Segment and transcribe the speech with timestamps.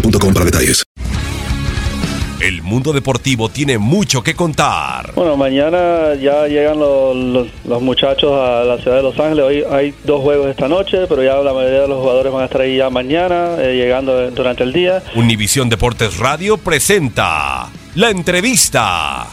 [0.00, 0.82] boostmobile.com para detalles.
[2.38, 5.12] El mundo deportivo tiene mucho que contar.
[5.16, 9.44] Bueno, mañana ya llegan los, los- los muchachos a la ciudad de Los Ángeles.
[9.44, 12.44] Hoy hay dos juegos esta noche, pero ya la mayoría de los jugadores van a
[12.44, 15.02] estar ahí ya mañana, eh, llegando durante el día.
[15.16, 19.26] Univisión Deportes Radio presenta la entrevista.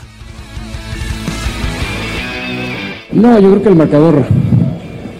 [3.11, 4.25] No, yo creo que el marcador,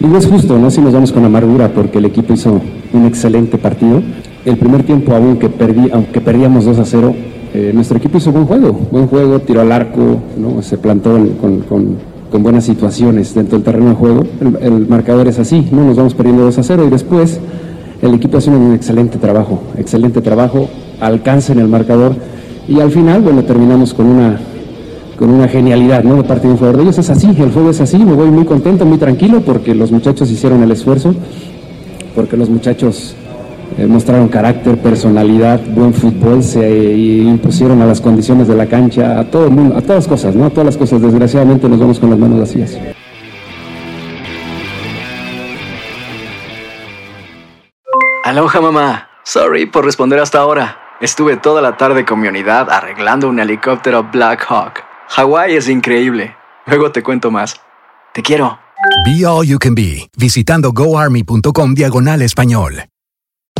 [0.00, 0.70] y es justo, ¿no?
[0.70, 2.60] Si nos vamos con amargura, porque el equipo hizo
[2.92, 4.02] un excelente partido.
[4.44, 7.14] El primer tiempo, aunque, perdí, aunque perdíamos 2 a 0,
[7.54, 10.60] eh, nuestro equipo hizo buen juego, buen juego, tiró al arco, ¿no?
[10.60, 14.24] Se plantó con, buenas situaciones dentro del terreno de juego.
[14.60, 15.84] El, marcador es así, ¿no?
[15.84, 17.40] Nos vamos perdiendo 2 a 0 y después
[18.02, 20.68] el equipo hace un excelente trabajo, excelente trabajo,
[21.00, 22.14] alcanza en el marcador
[22.68, 24.40] y al final, bueno, terminamos con una
[25.16, 26.16] con una genialidad, ¿no?
[26.16, 26.98] De parte de un jugador de ellos.
[26.98, 30.28] Es así, el juego es así, me voy muy contento, muy tranquilo porque los muchachos
[30.30, 31.14] hicieron el esfuerzo,
[32.16, 33.14] porque los muchachos
[33.76, 39.18] eh, mostraron carácter, personalidad, buen fútbol, se eh, impusieron a las condiciones de la cancha,
[39.18, 40.46] a todo el mundo, a todas las cosas, ¿no?
[40.46, 41.02] A todas las cosas.
[41.02, 42.78] Desgraciadamente nos vamos con las manos vacías.
[48.24, 49.08] Aloha mamá.
[49.24, 50.78] Sorry por responder hasta ahora.
[51.00, 54.82] Estuve toda la tarde con mi unidad arreglando un helicóptero Black Hawk.
[55.08, 56.36] Hawái es increíble.
[56.66, 57.60] Luego te cuento más.
[58.12, 58.58] Te quiero.
[59.04, 62.84] Be All You Can Be, visitando goarmy.com diagonal español.